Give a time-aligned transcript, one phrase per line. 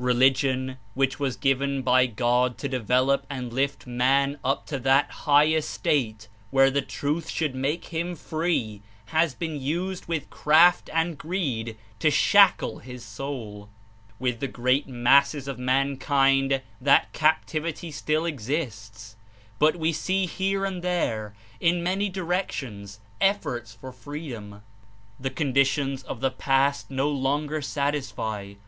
[0.00, 5.46] Religion, which was given by God to develop and lift man up to that high
[5.46, 8.82] estate where the Truth should make him free,
[9.14, 13.68] has been used with craft and greed to shackle his soul.
[14.18, 19.14] With the great masses of mankind that captivity still exists,
[19.60, 24.62] but we see here and there, in many directions, efforts for freedom.
[25.20, 28.54] The conditions of the past no longer satisfy.